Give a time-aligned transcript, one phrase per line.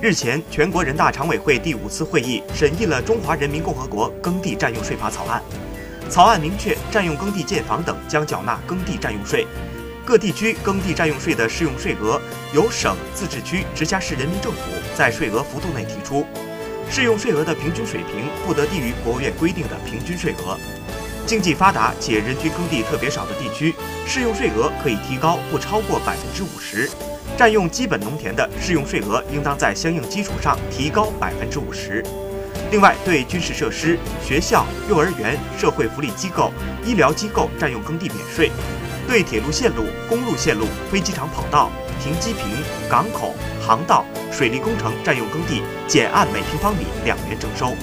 [0.00, 5.42] 日前，全国人大常委会第五次会议审议了《中华人民共和国耕地占用税法》草案。
[6.08, 9.44] 草案明确，占用耕地建房等将缴纳耕地占用税。
[10.04, 12.20] 各地区耕地占用税的适用税额
[12.54, 14.58] 由省、自治区、直辖市人民政府
[14.96, 16.24] 在税额幅度内提出，
[16.88, 20.56] 适用税额的平均水平不得低于国务院规定的平均税额。
[21.28, 23.74] 经济发达且人均耕地特别少的地区，
[24.06, 26.88] 适用税额可以提高不超过百分之五十。
[27.36, 32.02] 占用基本农田的适用税额应当在相应基础上提高百分之五十。
[32.70, 36.50] 另外，对军事设施、学校、幼儿园、社会福利机构、
[36.82, 38.48] 医疗机构占用耕地免税；
[39.06, 41.70] 对铁路线路、公路线路、飞机场跑道、
[42.02, 42.42] 停机坪、
[42.88, 47.74] 港口、航道、水利工程占用耕地，减按每平方米两元征收。